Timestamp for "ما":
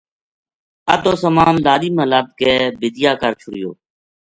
1.95-2.05